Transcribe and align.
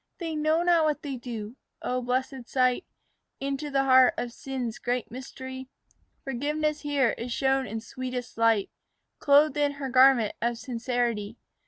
"They 0.17 0.35
know 0.35 0.63
not 0.63 0.85
what 0.85 1.03
they 1.03 1.15
do." 1.15 1.57
O 1.83 2.01
blessed 2.01 2.49
sight 2.49 2.85
Into 3.39 3.69
the 3.69 3.83
heart 3.83 4.15
of 4.17 4.31
sin's 4.33 4.79
great 4.79 5.11
mystery. 5.11 5.67
Forgiveness 6.23 6.81
here 6.81 7.11
is 7.19 7.31
shown 7.31 7.67
in 7.67 7.81
sweetest 7.81 8.35
light, 8.35 8.71
Clothed 9.19 9.57
in 9.57 9.73
her 9.73 9.89
garment 9.89 10.33
of 10.41 10.57
sincerity. 10.57 11.37